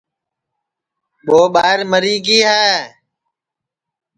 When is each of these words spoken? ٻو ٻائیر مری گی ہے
ٻو 1.25 1.39
ٻائیر 1.53 1.79
مری 1.91 2.15
گی 2.25 2.39
ہے 2.49 2.65